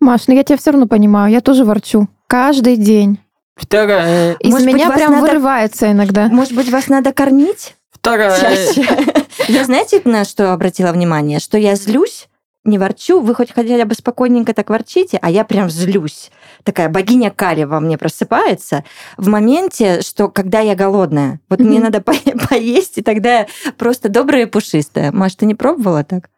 Маш, 0.04 0.28
ну 0.28 0.34
я 0.34 0.44
тебя 0.44 0.58
все 0.58 0.70
равно 0.70 0.86
понимаю, 0.86 1.32
я 1.32 1.40
тоже 1.40 1.64
ворчу. 1.64 2.08
Каждый 2.26 2.76
день. 2.76 3.18
Вторая, 3.56 4.34
Из 4.34 4.50
Может 4.50 4.66
быть, 4.66 4.74
меня 4.74 4.88
вас 4.88 4.96
прям 4.98 5.12
надо- 5.12 5.26
вырывается 5.26 5.90
иногда. 5.90 6.28
Может 6.28 6.54
быть, 6.54 6.68
вас 6.70 6.88
надо 6.88 7.12
кормить? 7.12 7.74
вторая. 7.90 8.38
чаще? 8.38 8.86
Я 9.48 9.64
знаете, 9.64 10.02
на 10.04 10.24
что 10.24 10.52
обратила 10.52 10.92
внимание? 10.92 11.38
Что 11.40 11.56
я 11.56 11.74
злюсь, 11.74 12.28
не 12.64 12.76
ворчу, 12.78 13.20
вы 13.20 13.34
хоть 13.34 13.52
хотя 13.52 13.82
бы 13.84 13.94
спокойненько 13.94 14.52
так 14.52 14.68
ворчите, 14.70 15.18
а 15.22 15.30
я 15.30 15.44
прям 15.44 15.70
злюсь. 15.70 16.30
Такая 16.64 16.88
богиня 16.88 17.30
Кали 17.30 17.64
во 17.64 17.80
мне 17.80 17.96
просыпается 17.98 18.84
в 19.16 19.28
моменте, 19.28 20.00
что 20.02 20.28
когда 20.28 20.60
я 20.60 20.74
голодная. 20.74 21.40
Вот 21.48 21.60
мне 21.60 21.80
надо 21.80 22.00
по- 22.02 22.14
поесть, 22.48 22.98
и 22.98 23.02
тогда 23.02 23.40
я 23.40 23.46
просто 23.78 24.08
добрая 24.10 24.42
и 24.42 24.46
пушистая. 24.46 25.10
Маш, 25.12 25.34
ты 25.36 25.46
не 25.46 25.54
пробовала 25.54 26.04
так? 26.04 26.28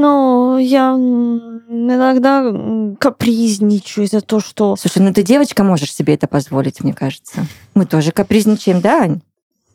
Ну, 0.00 0.56
я 0.56 0.92
иногда 0.94 2.42
капризничаю 2.98 4.06
из-за 4.06 4.22
того, 4.22 4.40
что... 4.40 4.74
Слушай, 4.76 5.02
ну 5.02 5.12
ты 5.12 5.22
девочка, 5.22 5.62
можешь 5.62 5.94
себе 5.94 6.14
это 6.14 6.26
позволить, 6.26 6.82
мне 6.82 6.94
кажется. 6.94 7.44
Мы 7.74 7.84
тоже 7.84 8.10
капризничаем, 8.10 8.80
да, 8.80 9.02
Ань? 9.02 9.20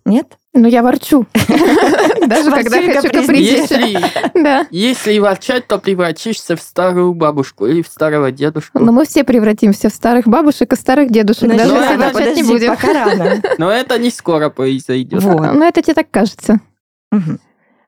Нет? 0.04 0.38
Ну 0.54 0.68
я 0.68 0.82
ворчу. 0.82 1.28
Даже 2.28 2.50
когда 2.50 2.82
хочу 2.82 3.10
капризничать. 3.12 3.70
Если, 3.72 4.00
Да. 4.44 4.66
если 4.72 5.20
ворчать, 5.20 5.68
то 5.68 5.78
превратишься 5.78 6.56
в 6.56 6.62
старую 6.62 7.14
бабушку 7.14 7.68
или 7.68 7.84
в 7.84 7.88
старого 7.88 8.32
дедушку. 8.32 8.80
Но 8.80 8.92
мы 8.92 9.06
все 9.06 9.24
превратимся 9.24 9.90
в 9.90 9.94
старых 9.94 10.28
бабушек 10.28 10.74
и 10.74 10.76
старых 10.76 11.12
дедушек, 11.12 11.44
Ну, 11.44 11.56
даже 11.58 11.76
если 11.76 11.96
ворчать 11.98 12.36
не 12.36 12.44
будем. 12.44 12.70
пока 12.76 12.94
рано. 12.94 13.42
Но 13.60 13.70
это 13.72 14.00
не 14.00 14.10
скоро 14.10 14.50
произойдет. 14.50 15.24
Ну 15.24 15.64
это 15.64 15.84
тебе 15.84 15.94
так 15.94 16.10
кажется. 16.10 16.60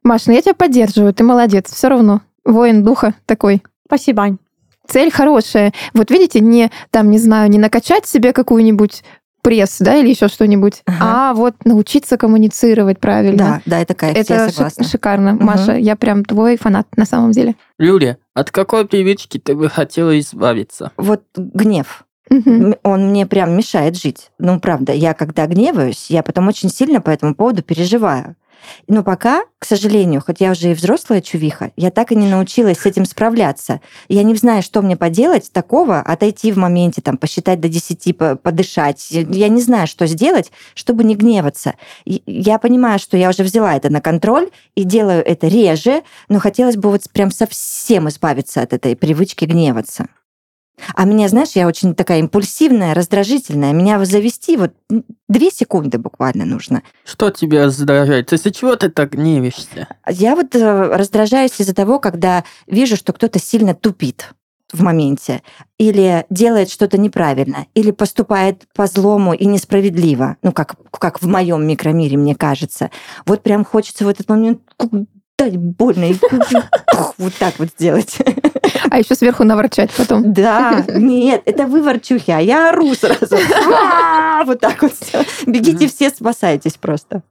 Маш, 0.07 0.25
ну 0.25 0.31
я 0.33 0.41
тебя 0.41 0.53
поддерживаю, 0.53 1.13
ты 1.13 1.25
молодец. 1.25 1.69
Все 1.71 1.89
равно. 1.89 2.21
Воин 2.45 2.81
духа 2.83 3.13
такой. 3.25 3.61
Спасибо, 3.85 4.23
Ань. 4.23 4.37
Цель 4.87 5.11
хорошая. 5.11 5.73
Вот 5.93 6.09
видите, 6.11 6.39
не 6.39 6.71
там, 6.91 7.11
не 7.11 7.17
знаю, 7.19 7.49
не 7.49 7.57
накачать 7.59 8.05
себе 8.07 8.31
какую-нибудь 8.31 9.03
пресс, 9.41 9.77
да, 9.79 9.95
или 9.97 10.09
еще 10.09 10.29
что-нибудь, 10.29 10.81
Ага. 10.85 10.97
а 11.01 11.33
вот 11.33 11.55
научиться 11.65 12.17
коммуницировать 12.17 12.99
правильно. 13.01 13.37
Да, 13.37 13.61
да, 13.65 13.79
это 13.81 13.93
кайф, 13.95 14.15
я 14.15 14.21
Это 14.21 14.47
ши- 14.47 14.53
согласна. 14.55 14.83
шикарно, 14.85 15.33
Мгм. 15.33 15.45
Маша. 15.45 15.75
Я 15.75 15.97
прям 15.97 16.23
твой 16.23 16.55
фанат 16.57 16.87
на 16.95 17.05
самом 17.05 17.31
деле. 17.31 17.55
Юлия, 17.77 18.17
от 18.33 18.49
какой 18.51 18.87
привычки 18.87 19.39
ты 19.39 19.55
бы 19.55 19.67
хотела 19.69 20.17
избавиться? 20.19 20.91
Вот 20.95 21.23
гнев. 21.35 22.05
М, 22.29 22.75
Он 22.83 23.09
мне 23.09 23.25
прям 23.25 23.55
мешает 23.57 23.97
жить. 23.97 24.31
Ну, 24.39 24.59
правда, 24.61 24.93
я 24.93 25.13
когда 25.13 25.47
гневаюсь, 25.47 26.07
я 26.09 26.23
потом 26.23 26.47
очень 26.47 26.69
сильно 26.69 27.01
по 27.01 27.09
этому 27.09 27.35
поводу 27.35 27.61
переживаю. 27.61 28.35
Но 28.87 29.03
пока, 29.03 29.43
к 29.59 29.65
сожалению, 29.65 30.21
хоть 30.25 30.39
я 30.39 30.51
уже 30.51 30.71
и 30.71 30.73
взрослая 30.73 31.21
чувиха, 31.21 31.71
я 31.75 31.91
так 31.91 32.11
и 32.11 32.15
не 32.15 32.27
научилась 32.27 32.79
с 32.79 32.85
этим 32.85 33.05
справляться. 33.05 33.81
Я 34.07 34.23
не 34.23 34.35
знаю, 34.35 34.61
что 34.63 34.81
мне 34.81 34.95
поделать 34.95 35.51
такого, 35.51 35.99
отойти 35.99 36.51
в 36.51 36.57
моменте, 36.57 37.01
там, 37.01 37.17
посчитать 37.17 37.59
до 37.59 37.69
10, 37.69 38.17
по- 38.17 38.35
подышать. 38.35 39.07
Я 39.11 39.49
не 39.49 39.61
знаю, 39.61 39.87
что 39.87 40.07
сделать, 40.07 40.51
чтобы 40.73 41.03
не 41.03 41.15
гневаться. 41.15 41.75
Я 42.05 42.59
понимаю, 42.59 42.99
что 42.99 43.17
я 43.17 43.29
уже 43.29 43.43
взяла 43.43 43.75
это 43.75 43.89
на 43.89 44.01
контроль 44.01 44.49
и 44.75 44.83
делаю 44.83 45.25
это 45.25 45.47
реже, 45.47 46.03
но 46.29 46.39
хотелось 46.39 46.77
бы 46.77 46.89
вот 46.89 47.03
прям 47.11 47.31
совсем 47.31 48.09
избавиться 48.09 48.61
от 48.61 48.73
этой 48.73 48.95
привычки 48.95 49.45
гневаться. 49.45 50.07
А 50.93 51.05
меня, 51.05 51.27
знаешь, 51.27 51.51
я 51.53 51.67
очень 51.67 51.95
такая 51.95 52.19
импульсивная, 52.19 52.93
раздражительная. 52.93 53.73
Меня 53.73 54.03
завести 54.05 54.57
вот 54.57 54.73
две 55.27 55.51
секунды 55.51 55.97
буквально 55.97 56.45
нужно. 56.45 56.83
Что 57.03 57.29
тебя 57.31 57.65
раздражает? 57.65 58.31
Из-за 58.33 58.51
чего 58.51 58.75
ты 58.75 58.89
так 58.89 59.11
гневишься? 59.11 59.87
Я 60.07 60.35
вот 60.35 60.55
э, 60.55 60.95
раздражаюсь 60.95 61.59
из-за 61.59 61.73
того, 61.73 61.99
когда 61.99 62.43
вижу, 62.67 62.95
что 62.95 63.13
кто-то 63.13 63.39
сильно 63.39 63.73
тупит 63.73 64.33
в 64.71 64.81
моменте, 64.83 65.43
или 65.77 66.25
делает 66.29 66.69
что-то 66.69 66.97
неправильно, 66.97 67.67
или 67.73 67.91
поступает 67.91 68.63
по 68.75 68.85
злому 68.87 69.33
и 69.33 69.45
несправедливо, 69.45 70.37
ну, 70.41 70.51
как, 70.51 70.75
как 70.91 71.21
в 71.21 71.27
моем 71.27 71.65
микромире, 71.65 72.17
мне 72.17 72.35
кажется. 72.35 72.91
Вот 73.25 73.43
прям 73.43 73.63
хочется 73.63 74.03
в 74.03 74.09
этот 74.09 74.27
момент 74.27 74.61
дать 75.37 75.57
больно 75.57 76.11
и 76.11 76.15
вот 77.17 77.33
так 77.35 77.59
вот 77.59 77.69
сделать. 77.69 78.17
А 78.89 78.99
еще 78.99 79.15
сверху 79.15 79.43
наворчать 79.43 79.91
потом. 79.91 80.33
Да, 80.33 80.83
нет, 80.89 81.41
это 81.45 81.65
вы 81.65 81.81
ворчухи, 81.81 82.31
а 82.31 82.39
я 82.39 82.69
ору 82.69 82.93
сразу. 82.95 83.37
Вот 84.45 84.59
так 84.59 84.81
вот. 84.81 84.93
Бегите 85.45 85.87
все, 85.87 86.09
спасайтесь 86.09 86.73
просто. 86.73 87.23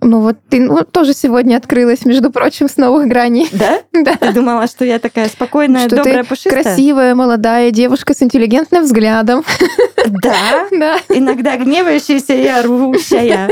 Ну 0.00 0.20
вот 0.20 0.36
ты 0.48 0.60
ну, 0.60 0.84
тоже 0.84 1.12
сегодня 1.12 1.56
открылась, 1.56 2.04
между 2.04 2.30
прочим, 2.30 2.68
с 2.68 2.76
новых 2.76 3.08
граней. 3.08 3.48
Да? 3.52 3.80
Да. 3.92 4.14
Ты 4.14 4.32
думала, 4.32 4.68
что 4.68 4.84
я 4.84 5.00
такая 5.00 5.28
спокойная, 5.28 5.88
Что 5.88 5.96
ты 5.96 6.04
добрая, 6.04 6.22
пушистая? 6.24 6.62
Красивая, 6.62 7.14
молодая 7.16 7.72
девушка 7.72 8.14
с 8.14 8.22
интеллигентным 8.22 8.84
взглядом. 8.84 9.44
Да, 10.06 10.68
Да. 10.70 10.98
иногда 11.08 11.56
гневающаяся 11.56 12.32
и 12.34 12.46
орущая. 12.46 13.50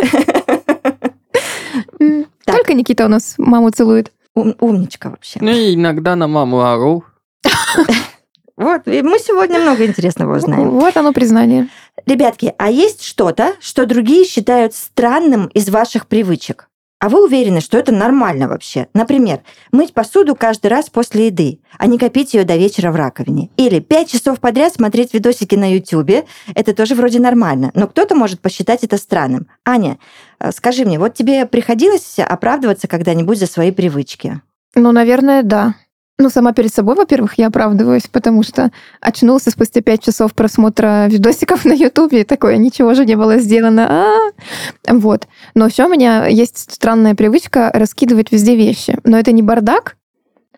Только 2.47 2.75
Никита 2.75 3.05
у 3.07 3.09
нас 3.09 3.35
маму 3.39 3.71
целует. 3.71 4.13
Ум- 4.35 4.55
Умничка 4.61 5.11
вообще. 5.11 5.39
Ну 5.43 5.51
и 5.51 5.75
иногда 5.75 6.15
на 6.15 6.29
маму 6.29 6.61
ору. 6.63 7.05
Вот, 8.57 8.89
и 8.89 9.03
мы 9.03 9.19
сегодня 9.19 9.61
много 9.61 9.85
интересного 9.85 10.39
узнаем. 10.39 10.71
Вот 10.71 10.97
оно 10.97 11.13
признание. 11.13 11.69
Ребятки, 12.07 12.55
а 12.57 12.71
есть 12.71 13.03
что-то, 13.03 13.53
что 13.61 13.85
другие 13.85 14.25
считают 14.25 14.75
странным 14.75 15.49
из 15.49 15.69
ваших 15.69 16.07
привычек? 16.07 16.71
А 16.99 17.11
вы 17.11 17.23
уверены, 17.23 17.61
что 17.61 17.77
это 17.77 17.93
нормально 17.93 18.49
вообще? 18.49 18.89
Например, 18.95 19.41
мыть 19.71 19.93
посуду 19.93 20.35
каждый 20.35 20.69
раз 20.69 20.89
после 20.89 21.27
еды, 21.27 21.61
а 21.77 21.87
не 21.87 21.99
копить 21.99 22.33
ее 22.33 22.45
до 22.45 22.57
вечера 22.57 22.91
в 22.91 22.97
раковине. 22.97 23.51
Или 23.59 23.81
пять 23.81 24.11
часов 24.11 24.41
подряд 24.41 24.73
смотреть 24.73 25.13
видосики 25.13 25.55
на 25.55 25.71
Ютубе. 25.71 26.25
Это 26.55 26.75
тоже 26.75 26.95
вроде 26.95 27.21
нормально, 27.21 27.71
но 27.75 27.87
кто-то 27.87 28.15
может 28.15 28.41
посчитать 28.41 28.83
это 28.83 28.97
странным. 28.97 29.47
Аня, 29.67 29.99
э, 30.41 30.51
скажи 30.53 30.87
мне, 30.87 30.99
вот 30.99 31.13
тебе 31.13 31.45
приходилось 31.45 32.19
оправдываться 32.19 32.89
когда-нибудь 32.89 33.39
за 33.39 33.47
свои 33.47 33.73
привычки? 33.73 34.41
Ну, 34.75 34.91
наверное, 34.93 35.43
да. 35.43 35.75
Ну, 36.19 36.31
сама 36.31 36.55
перед 36.55 36.73
собой, 36.73 36.95
во-первых, 36.95 37.35
я 37.37 37.49
оправдываюсь, 37.49 38.07
потому 38.11 38.43
что 38.43 38.71
очнулся 39.03 39.51
спустя 39.51 39.83
пять 39.83 40.03
часов 40.03 40.33
просмотра 40.35 41.07
видосиков 41.09 41.65
на 41.67 41.73
Ютубе, 41.73 42.23
и 42.23 42.25
такое, 42.25 42.57
ничего 42.57 42.95
же 42.95 43.05
не 43.05 43.17
было 43.17 43.37
сделано. 43.37 43.87
А. 43.89 44.95
Вот. 44.95 45.29
Но 45.55 45.67
еще 45.67 45.85
у 45.85 45.89
меня 45.89 46.27
есть 46.27 46.73
странная 46.73 47.15
привычка 47.15 47.71
раскидывать 47.75 48.33
везде 48.33 48.57
вещи. 48.57 48.99
Но 49.05 49.19
это 49.19 49.33
не 49.33 49.43
бардак, 49.43 49.97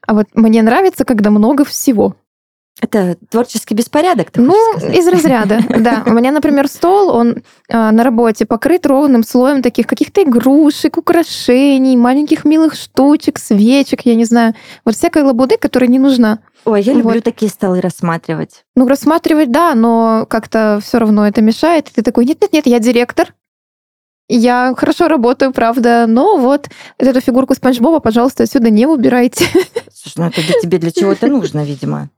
а 0.06 0.14
вот 0.14 0.26
мне 0.34 0.62
нравится, 0.62 1.04
когда 1.04 1.30
много 1.30 1.64
всего. 1.64 2.14
Это 2.80 3.16
творческий 3.28 3.74
беспорядок, 3.74 4.30
ты 4.30 4.40
Ну, 4.40 4.54
сказать? 4.76 4.96
из 4.96 5.08
разряда, 5.08 5.60
да. 5.68 6.04
У 6.06 6.10
меня, 6.10 6.30
например, 6.30 6.68
стол, 6.68 7.10
он 7.10 7.42
а, 7.68 7.90
на 7.90 8.04
работе 8.04 8.46
покрыт 8.46 8.86
ровным 8.86 9.24
слоем 9.24 9.62
таких 9.62 9.86
каких-то 9.86 10.22
игрушек, 10.22 10.96
украшений, 10.96 11.96
маленьких 11.96 12.44
милых 12.44 12.74
штучек, 12.74 13.38
свечек, 13.38 14.02
я 14.02 14.14
не 14.14 14.24
знаю. 14.24 14.54
Вот 14.84 14.94
всякой 14.94 15.22
лабуды, 15.22 15.56
которая 15.58 15.90
не 15.90 15.98
нужна. 15.98 16.38
Ой, 16.64 16.82
я 16.82 16.92
люблю 16.92 17.14
вот. 17.14 17.24
такие 17.24 17.50
столы 17.50 17.80
рассматривать. 17.80 18.64
Ну, 18.76 18.86
рассматривать, 18.86 19.50
да, 19.50 19.74
но 19.74 20.26
как-то 20.28 20.80
все 20.82 20.98
равно 20.98 21.26
это 21.26 21.42
мешает. 21.42 21.88
И 21.88 21.92
ты 21.94 22.02
такой, 22.02 22.26
нет-нет-нет, 22.26 22.66
я 22.66 22.78
директор. 22.78 23.34
Я 24.28 24.74
хорошо 24.76 25.08
работаю, 25.08 25.52
правда, 25.52 26.04
но 26.06 26.36
вот 26.36 26.68
эту 26.98 27.20
фигурку 27.20 27.54
Спанч 27.54 27.80
Боба, 27.80 27.98
пожалуйста, 27.98 28.42
отсюда 28.42 28.68
не 28.68 28.86
убирайте. 28.86 29.46
Слушай, 29.92 30.18
ну 30.18 30.26
это 30.26 30.42
для 30.42 30.60
тебе 30.60 30.78
для 30.78 30.90
чего-то 30.90 31.26
нужно, 31.28 31.64
видимо. 31.64 32.10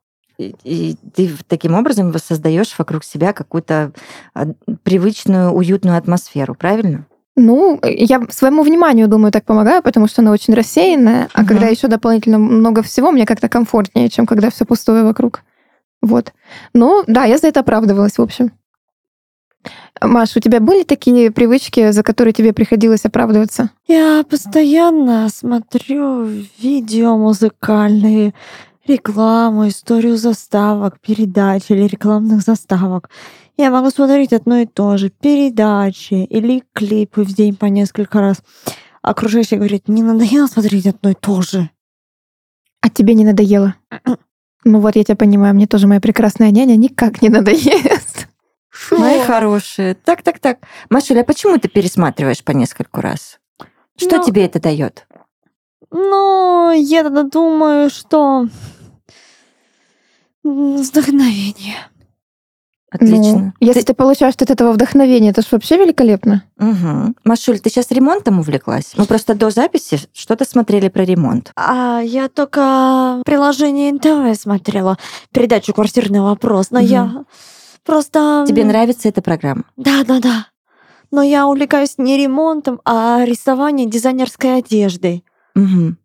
И, 0.64 0.96
ты 1.14 1.30
таким 1.48 1.74
образом 1.74 2.10
воссоздаешь 2.10 2.74
вокруг 2.78 3.04
себя 3.04 3.32
какую-то 3.32 3.92
а, 4.34 4.46
привычную, 4.82 5.50
уютную 5.50 5.96
атмосферу, 5.96 6.54
правильно? 6.54 7.06
Ну, 7.36 7.80
я 7.82 8.22
своему 8.30 8.62
вниманию, 8.62 9.08
думаю, 9.08 9.32
так 9.32 9.44
помогаю, 9.44 9.82
потому 9.82 10.08
что 10.08 10.22
она 10.22 10.30
очень 10.32 10.54
рассеянная, 10.54 11.28
а 11.32 11.40
Мгм. 11.40 11.48
когда 11.48 11.68
еще 11.68 11.88
дополнительно 11.88 12.38
много 12.38 12.82
всего, 12.82 13.10
мне 13.10 13.24
как-то 13.24 13.48
комфортнее, 13.48 14.08
чем 14.08 14.26
когда 14.26 14.50
все 14.50 14.64
пустое 14.64 15.04
вокруг. 15.04 15.42
Вот. 16.02 16.32
Ну, 16.74 17.04
да, 17.06 17.24
я 17.24 17.38
за 17.38 17.48
это 17.48 17.60
оправдывалась, 17.60 18.18
в 18.18 18.22
общем. 18.22 18.52
Маш, 20.00 20.36
у 20.36 20.40
тебя 20.40 20.60
были 20.60 20.82
такие 20.84 21.30
привычки, 21.30 21.90
за 21.90 22.02
которые 22.02 22.32
тебе 22.32 22.54
приходилось 22.54 23.04
оправдываться? 23.04 23.70
Я 23.86 24.24
постоянно 24.28 25.28
смотрю 25.28 26.24
видео 26.58 27.18
музыкальные, 27.18 28.32
рекламу, 28.90 29.68
историю 29.68 30.16
заставок, 30.16 31.00
передач 31.00 31.64
или 31.70 31.84
рекламных 31.84 32.42
заставок. 32.42 33.08
Я 33.56 33.70
могу 33.70 33.90
смотреть 33.90 34.32
одно 34.32 34.58
и 34.58 34.66
то 34.66 34.96
же, 34.96 35.10
передачи 35.10 36.14
или 36.14 36.62
клипы 36.72 37.22
в 37.22 37.32
день 37.34 37.56
по 37.56 37.66
несколько 37.66 38.20
раз. 38.20 38.42
Окружающие 39.02 39.58
говорят, 39.58 39.88
не 39.88 40.02
надоело 40.02 40.46
смотреть 40.46 40.86
одно 40.86 41.10
и 41.10 41.14
то 41.14 41.40
же. 41.42 41.70
А 42.82 42.88
тебе 42.90 43.14
не 43.14 43.24
надоело? 43.24 43.74
Ну 44.64 44.80
вот, 44.80 44.96
я 44.96 45.04
тебя 45.04 45.16
понимаю, 45.16 45.54
мне 45.54 45.66
тоже 45.66 45.86
моя 45.86 46.00
прекрасная 46.00 46.50
няня 46.50 46.76
никак 46.76 47.22
не 47.22 47.28
надоест. 47.28 48.28
Мои 48.90 49.20
хорошие. 49.20 49.94
Так, 49.94 50.22
так, 50.22 50.38
так. 50.38 50.58
Машуля, 50.90 51.20
а 51.20 51.24
почему 51.24 51.58
ты 51.58 51.68
пересматриваешь 51.68 52.44
по 52.44 52.52
нескольку 52.52 53.00
раз? 53.00 53.38
Что 53.96 54.18
Ну, 54.18 54.24
тебе 54.24 54.44
это 54.46 54.60
дает? 54.60 55.06
Ну, 55.90 56.72
я 56.72 57.02
тогда 57.02 57.24
думаю, 57.24 57.90
что 57.90 58.46
вдохновение. 60.42 61.90
Отлично. 62.90 63.54
Ну, 63.60 63.66
если 63.66 63.82
ты... 63.82 63.94
получаешь 63.94 64.34
от 64.36 64.50
этого 64.50 64.72
вдохновение, 64.72 65.30
это 65.30 65.42
же 65.42 65.48
вообще 65.52 65.76
великолепно. 65.76 66.42
Мгм. 66.58 67.14
Машуль, 67.24 67.60
ты 67.60 67.70
сейчас 67.70 67.92
ремонтом 67.92 68.40
увлеклась? 68.40 68.94
Мы 68.96 69.04
просто 69.04 69.34
до 69.34 69.50
записи 69.50 70.00
что-то 70.12 70.44
смотрели 70.44 70.88
про 70.88 71.04
ремонт. 71.04 71.52
А 71.54 72.00
я 72.00 72.28
только 72.28 73.22
приложение 73.24 73.92
НТВ 73.92 74.40
смотрела, 74.40 74.98
передачу 75.32 75.72
«Квартирный 75.72 76.20
вопрос», 76.20 76.72
но 76.72 76.80
Мгм. 76.80 76.88
я 76.88 77.24
просто... 77.84 78.44
Тебе 78.48 78.64
нравится 78.64 79.08
эта 79.08 79.22
программа? 79.22 79.62
Да, 79.76 80.02
да, 80.04 80.18
да. 80.18 80.46
Но 81.12 81.22
я 81.22 81.46
увлекаюсь 81.46 81.94
не 81.96 82.16
ремонтом, 82.16 82.80
а 82.84 83.24
рисованием 83.24 83.88
дизайнерской 83.88 84.58
одежды. 84.58 85.22
Мгм. 85.54 85.96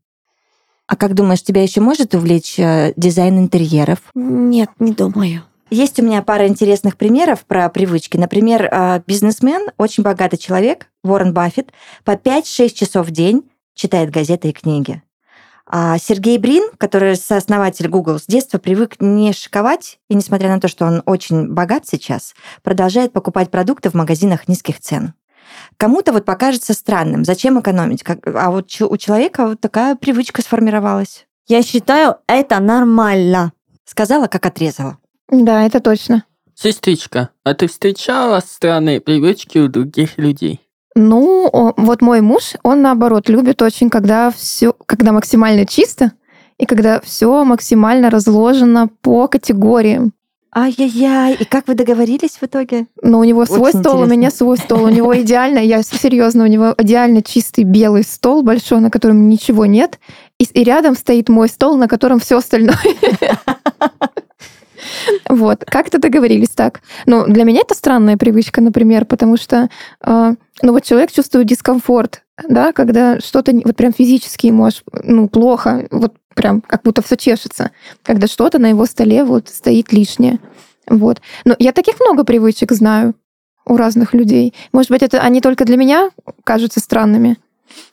А 0.88 0.96
как 0.96 1.16
думаешь, 1.16 1.42
тебя 1.42 1.64
еще 1.64 1.82
может 1.82 2.14
увлечь 2.14 2.60
э, 2.60 2.94
дизайн 2.96 3.40
интерьеров? 3.40 4.00
Нет, 4.14 4.70
не 4.80 4.92
думаю. 4.92 5.44
Есть 5.72 6.00
у 6.00 6.04
меня 6.04 6.22
пара 6.22 6.48
интересных 6.48 6.96
примеров 6.96 7.44
про 7.46 7.68
привычки. 7.70 8.18
Например, 8.18 8.70
э, 8.72 9.02
бизнесмен, 9.08 9.72
очень 9.78 10.04
богатый 10.04 10.38
человек, 10.38 10.88
Уоррен 11.04 11.34
Баффет, 11.34 11.72
по 12.04 12.12
5-6 12.12 12.74
часов 12.74 13.08
в 13.08 13.12
день 13.12 13.50
читает 13.74 14.12
газеты 14.12 14.50
и 14.50 14.54
книги. 14.54 15.02
А 15.68 15.98
Сергей 15.98 16.38
Брин, 16.38 16.70
который 16.78 17.16
сооснователь 17.16 17.88
Google, 17.88 18.20
с 18.20 18.28
детства 18.28 18.60
привык 18.60 18.98
не 19.00 19.34
шиковать, 19.34 19.98
и 20.10 20.16
несмотря 20.16 20.50
на 20.50 20.60
то, 20.60 20.68
что 20.68 20.86
он 20.86 21.02
очень 21.08 21.52
богат 21.52 21.88
сейчас, 21.88 22.36
продолжает 22.62 23.12
покупать 23.12 23.50
продукты 23.50 23.90
в 23.90 23.96
магазинах 23.96 24.48
низких 24.48 24.80
цен. 24.80 25.16
Кому-то 25.78 26.14
вот 26.14 26.26
покажется 26.26 26.74
странным, 26.74 27.26
зачем 27.26 27.60
экономить, 27.60 28.04
как- 28.04 28.26
а 28.28 28.52
вот 28.52 28.70
у 28.82 28.98
человека 28.98 29.48
вот 29.48 29.62
такая 29.62 29.96
привычка 29.96 30.42
сформировалась. 30.42 31.26
Я 31.48 31.62
считаю, 31.62 32.16
это 32.28 32.60
нормально. 32.60 33.54
Сказала, 33.86 34.28
как 34.28 34.46
отрезала. 34.46 34.98
Да, 35.30 35.64
это 35.64 35.80
точно. 35.80 36.24
Сестричка, 36.56 37.30
а 37.44 37.54
ты 37.54 37.68
встречала 37.68 38.40
странные 38.40 39.02
привычки 39.02 39.58
у 39.58 39.68
других 39.68 40.18
людей? 40.18 40.62
Ну, 40.96 41.50
вот 41.76 42.02
мой 42.02 42.22
муж, 42.22 42.54
он 42.64 42.82
наоборот 42.82 43.28
любит 43.28 43.62
очень, 43.62 43.90
когда 43.90 44.32
все, 44.32 44.74
когда 44.86 45.12
максимально 45.12 45.66
чисто 45.66 46.14
и 46.58 46.66
когда 46.66 47.02
все 47.02 47.44
максимально 47.44 48.10
разложено 48.10 48.88
по 49.02 49.28
категориям. 49.28 50.14
Ай-яй-яй, 50.58 51.34
и 51.34 51.44
как 51.44 51.68
вы 51.68 51.76
договорились 51.76 52.38
в 52.40 52.44
итоге? 52.44 52.88
Но 53.02 53.20
у 53.20 53.26
него 53.26 53.46
свой 53.46 53.72
Очень 53.72 53.80
стол, 53.82 54.02
у 54.02 54.06
меня 54.06 54.32
свой 54.32 54.58
стол. 54.58 54.86
У 54.86 54.90
него 54.90 55.20
идеально, 55.20 55.60
я 55.60 55.84
серьезно, 55.84 56.46
у 56.46 56.48
него 56.48 56.74
идеально 56.78 57.22
чистый 57.22 57.66
белый 57.66 58.04
стол 58.04 58.42
большой, 58.42 58.80
на 58.80 58.90
котором 58.90 59.28
ничего 59.28 59.66
нет. 59.66 60.00
И, 60.40 60.46
и 60.46 60.64
рядом 60.64 60.96
стоит 60.96 61.28
мой 61.28 61.50
стол, 61.50 61.76
на 61.76 61.90
котором 61.90 62.20
все 62.20 62.38
остальное. 62.38 62.80
Вот, 65.30 65.64
как-то 65.66 65.98
договорились 65.98 66.50
так. 66.50 66.82
Ну, 67.06 67.26
для 67.26 67.44
меня 67.44 67.62
это 67.62 67.74
странная 67.74 68.18
привычка, 68.18 68.62
например, 68.62 69.06
потому 69.06 69.36
что, 69.36 69.70
э, 70.06 70.34
ну, 70.62 70.72
вот 70.72 70.84
человек 70.84 71.12
чувствует 71.12 71.48
дискомфорт, 71.48 72.22
да, 72.48 72.72
когда 72.72 73.20
что-то 73.20 73.52
вот 73.64 73.76
прям 73.76 73.94
физически 73.94 74.48
ему 74.48 74.66
аж, 74.66 74.84
ну, 75.04 75.28
плохо, 75.28 75.88
вот 75.90 76.14
прям 76.36 76.62
как 76.62 76.84
будто 76.84 77.02
все 77.02 77.18
чешется, 77.18 77.72
когда 78.04 78.28
что-то 78.28 78.60
на 78.60 78.68
его 78.68 78.86
столе 78.86 79.24
вот 79.24 79.50
стоит 79.50 79.92
лишнее. 79.92 80.40
Вот. 80.88 81.22
Но 81.46 81.56
я 81.58 81.72
таких 81.72 82.00
много 82.00 82.24
привычек 82.24 82.72
знаю 82.72 83.16
у 83.66 83.78
разных 83.78 84.14
людей. 84.14 84.54
Может 84.72 84.92
быть, 84.92 85.02
это 85.02 85.22
они 85.22 85.42
только 85.42 85.66
для 85.66 85.78
меня 85.78 86.12
кажутся 86.44 86.80
странными, 86.80 87.38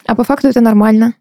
а 0.06 0.14
по 0.14 0.24
факту 0.24 0.48
это 0.48 0.60
нормально. 0.60 1.14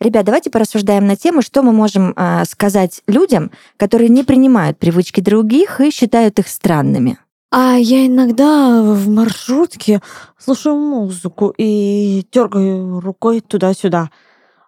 Ребят, 0.00 0.24
давайте 0.24 0.50
порассуждаем 0.50 1.06
на 1.06 1.14
тему, 1.16 1.42
что 1.42 1.62
мы 1.62 1.72
можем 1.72 2.12
а, 2.16 2.44
сказать 2.44 3.02
людям, 3.06 3.52
которые 3.76 4.08
не 4.08 4.24
принимают 4.24 4.78
привычки 4.78 5.20
других 5.20 5.80
и 5.80 5.90
считают 5.90 6.38
их 6.40 6.48
странными. 6.48 7.18
А 7.52 7.76
я 7.76 8.06
иногда 8.06 8.82
в 8.82 9.08
маршрутке 9.08 10.00
слушаю 10.38 10.74
музыку 10.76 11.54
и 11.56 12.26
дергаю 12.32 12.98
рукой 12.98 13.40
туда-сюда. 13.40 14.10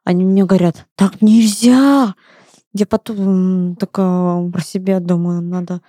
Они 0.04 0.24
мне 0.24 0.44
говорят, 0.44 0.86
так 0.96 1.22
нельзя. 1.22 2.14
Я 2.72 2.86
потом 2.86 3.76
такая 3.76 4.48
про 4.50 4.62
себя 4.62 5.00
думаю, 5.00 5.40
надо 5.40 5.80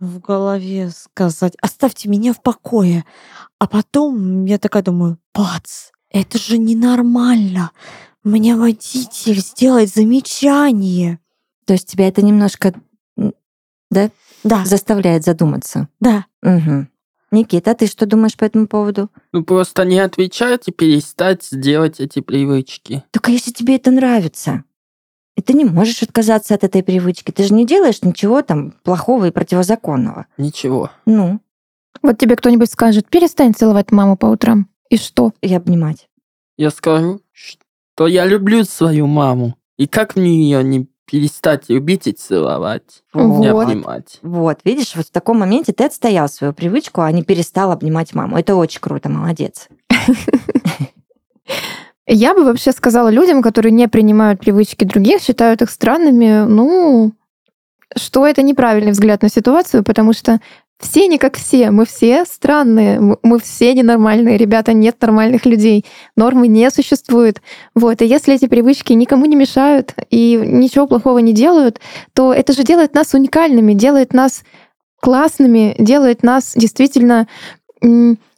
в 0.00 0.20
голове 0.20 0.90
сказать, 0.90 1.54
оставьте 1.60 2.08
меня 2.08 2.32
в 2.32 2.40
покое. 2.42 3.04
А 3.58 3.66
потом 3.66 4.44
я 4.44 4.58
такая 4.58 4.82
думаю, 4.82 5.18
бац, 5.34 5.90
это 6.10 6.38
же 6.38 6.56
ненормально. 6.58 7.72
Мне 8.24 8.56
водитель 8.56 9.40
сделает 9.40 9.90
замечание. 9.90 11.18
То 11.66 11.74
есть 11.74 11.88
тебя 11.88 12.08
это 12.08 12.22
немножко 12.22 12.74
да, 13.90 14.10
Да, 14.44 14.64
заставляет 14.64 15.24
задуматься. 15.24 15.88
да. 16.00 16.26
Мгм. 16.42 16.88
Никита, 17.30 17.74
ты 17.74 17.86
что 17.86 18.06
думаешь 18.06 18.36
по 18.36 18.44
этому 18.44 18.66
поводу? 18.66 19.10
Ну 19.32 19.44
просто 19.44 19.84
не 19.84 19.98
отвечать 19.98 20.68
и 20.68 20.72
перестать 20.72 21.46
делать 21.52 22.00
эти 22.00 22.20
привычки. 22.20 23.04
Только 23.10 23.30
если 23.30 23.50
тебе 23.52 23.76
это 23.76 23.90
нравится, 23.90 24.64
и 25.36 25.42
ты 25.42 25.52
не 25.52 25.64
можешь 25.64 26.02
отказаться 26.02 26.54
от 26.54 26.64
этой 26.64 26.82
привычки, 26.82 27.30
ты 27.30 27.44
же 27.44 27.54
не 27.54 27.66
делаешь 27.66 28.02
ничего 28.02 28.42
там 28.42 28.72
плохого 28.82 29.26
и 29.26 29.30
противозаконного. 29.30 30.26
Ничего. 30.36 30.90
Ну, 31.06 31.40
Вот 32.02 32.18
тебе 32.18 32.34
кто-нибудь 32.36 32.70
скажет, 32.70 33.08
перестань 33.08 33.54
целовать 33.54 33.92
маму 33.92 34.16
по 34.16 34.26
утрам. 34.26 34.68
И 34.90 34.96
что? 34.96 35.32
и 35.42 35.54
обнимать. 35.54 36.08
Я 36.56 36.70
скажу, 36.70 37.20
что 37.32 38.06
я 38.06 38.24
люблю 38.26 38.64
свою 38.64 39.06
маму. 39.06 39.56
И 39.76 39.86
как 39.86 40.16
мне 40.16 40.42
ее 40.42 40.64
не 40.64 40.88
перестать 41.10 41.68
любить 41.68 42.06
и 42.06 42.12
целовать, 42.12 43.02
Вот. 43.12 43.46
обнимать. 43.46 44.18
Вот, 44.22 44.58
видишь, 44.64 44.94
вот 44.94 45.06
в 45.06 45.10
таком 45.10 45.38
моменте 45.38 45.72
ты 45.72 45.84
отстоял 45.84 46.28
свою 46.28 46.52
привычку, 46.52 47.00
а 47.00 47.10
не 47.10 47.22
перестал 47.22 47.72
обнимать 47.72 48.14
маму. 48.14 48.38
Это 48.38 48.54
очень 48.54 48.80
круто, 48.80 49.08
молодец. 49.08 49.68
Я 52.06 52.34
бы 52.34 52.44
вообще 52.44 52.72
сказала 52.72 53.08
людям, 53.08 53.42
которые 53.42 53.72
не 53.72 53.88
принимают 53.88 54.40
привычки 54.40 54.84
других, 54.84 55.20
считают 55.22 55.62
их 55.62 55.70
странными, 55.70 56.46
ну, 56.46 57.12
что 57.96 58.26
это 58.26 58.42
неправильный 58.42 58.92
взгляд 58.92 59.22
на 59.22 59.28
ситуацию, 59.28 59.82
потому 59.84 60.12
что 60.12 60.40
все 60.78 61.08
не 61.08 61.18
как 61.18 61.36
все, 61.36 61.70
мы 61.70 61.84
все 61.86 62.24
странные, 62.24 63.00
мы 63.00 63.38
все 63.40 63.74
ненормальные, 63.74 64.36
ребята, 64.36 64.72
нет 64.72 64.96
нормальных 65.00 65.44
людей, 65.44 65.84
нормы 66.16 66.46
не 66.46 66.70
существует. 66.70 67.42
Вот, 67.74 68.00
и 68.00 68.06
если 68.06 68.34
эти 68.34 68.46
привычки 68.46 68.92
никому 68.92 69.26
не 69.26 69.34
мешают 69.34 69.94
и 70.10 70.40
ничего 70.40 70.86
плохого 70.86 71.18
не 71.18 71.32
делают, 71.32 71.80
то 72.14 72.32
это 72.32 72.52
же 72.52 72.62
делает 72.62 72.94
нас 72.94 73.12
уникальными, 73.12 73.72
делает 73.72 74.12
нас 74.12 74.44
классными, 75.00 75.74
делает 75.78 76.22
нас 76.22 76.52
действительно 76.54 77.26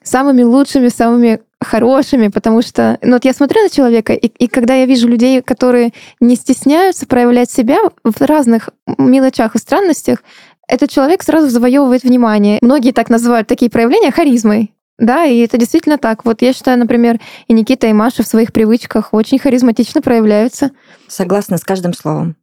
самыми 0.03 0.43
лучшими, 0.43 0.89
самыми 0.89 1.41
хорошими, 1.63 2.29
потому 2.29 2.63
что, 2.63 2.99
ну 3.03 3.13
вот 3.13 3.25
я 3.27 3.35
смотрю 3.35 3.63
на 3.63 3.69
человека, 3.69 4.15
и, 4.15 4.27
и 4.27 4.49
когда 4.49 4.75
я 4.75 4.87
вижу 4.87 5.09
людей, 5.09 5.43
которые 5.43 5.93
не 6.19 6.37
стесняются 6.37 7.07
проявлять 7.07 7.51
себя 7.51 7.79
в 8.03 8.21
разных 8.23 8.71
мелочах 8.97 9.55
и 9.55 9.59
странностях, 9.59 10.23
этот 10.71 10.91
человек 10.91 11.23
сразу 11.23 11.49
завоевывает 11.49 12.05
внимание. 12.05 12.59
Многие 12.63 12.93
так 12.93 13.11
называют 13.11 13.49
такие 13.49 13.71
проявления 13.71 14.11
харизмой. 14.11 14.73
Да, 14.99 15.25
и 15.25 15.39
это 15.39 15.57
действительно 15.57 15.99
так. 15.99 16.25
Вот 16.25 16.43
я 16.43 16.53
считаю, 16.53 16.79
например, 16.79 17.19
и 17.49 17.55
Никита, 17.55 17.87
и 17.87 17.93
Маша 17.93 18.23
в 18.23 18.27
своих 18.27 18.53
привычках 18.53 19.15
очень 19.15 19.39
харизматично 19.39 20.03
проявляются. 20.03 20.73
Согласна 21.09 21.57
с 21.57 21.65
каждым 21.65 21.95
словом. 21.95 22.37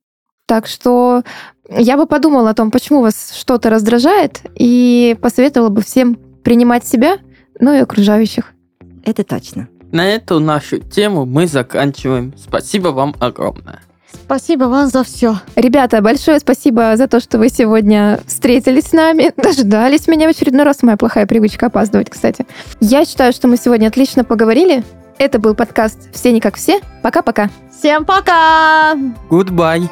Так 0.48 0.66
что 0.66 1.24
я 1.70 1.98
бы 1.98 2.08
подумала 2.08 2.50
о 2.50 2.54
том, 2.54 2.72
почему 2.72 3.02
вас 3.02 3.34
что-то 3.36 3.70
раздражает, 3.70 4.42
и 4.56 5.16
посоветовала 5.22 5.70
бы 5.70 5.82
всем 5.82 6.16
принимать 6.44 6.88
себя, 6.88 7.18
ну 7.60 7.74
и 7.74 7.78
окружающих. 7.78 8.54
Это 9.06 9.24
точно. 9.24 9.68
На 9.92 10.06
эту 10.06 10.40
нашу 10.40 10.80
тему 10.80 11.26
мы 11.26 11.48
заканчиваем. 11.48 12.34
Спасибо 12.38 12.90
вам 12.90 13.16
огромное. 13.20 13.82
Спасибо 14.12 14.66
вам 14.66 14.88
за 14.88 15.04
все. 15.04 15.38
Ребята, 15.56 16.02
большое 16.02 16.40
спасибо 16.40 16.96
за 16.98 17.08
то, 17.08 17.20
что 17.20 17.38
вы 17.38 17.50
сегодня 17.50 18.20
встретились 18.28 18.88
с 18.88 18.94
нами, 18.94 19.34
дождались 19.38 20.08
меня 20.08 20.28
в 20.28 20.32
очередной 20.32 20.64
раз. 20.66 20.84
Моя 20.84 20.98
плохая 20.98 21.26
привычка 21.26 21.68
опаздывать, 21.68 22.10
кстати. 22.10 22.46
Я 22.80 23.06
считаю, 23.06 23.34
что 23.34 23.48
мы 23.48 23.58
сегодня 23.58 23.88
отлично 23.88 24.24
поговорили. 24.24 24.84
Это 25.18 25.40
был 25.40 25.56
подкаст 25.56 26.14
«Все 26.14 26.32
не 26.32 26.40
как 26.40 26.56
все». 26.56 26.80
Пока-пока. 27.02 27.50
Всем 27.72 28.06
пока! 28.06 28.94
Goodbye. 29.30 29.90